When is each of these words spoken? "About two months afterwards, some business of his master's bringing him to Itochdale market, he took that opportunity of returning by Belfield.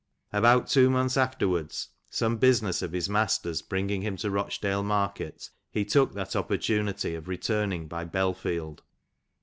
"About 0.33 0.65
two 0.67 0.89
months 0.89 1.15
afterwards, 1.15 1.89
some 2.09 2.37
business 2.37 2.81
of 2.81 2.91
his 2.91 3.07
master's 3.07 3.61
bringing 3.61 4.01
him 4.01 4.17
to 4.17 4.31
Itochdale 4.31 4.83
market, 4.83 5.51
he 5.69 5.85
took 5.85 6.15
that 6.15 6.35
opportunity 6.35 7.13
of 7.13 7.27
returning 7.27 7.87
by 7.87 8.05
Belfield. 8.05 8.81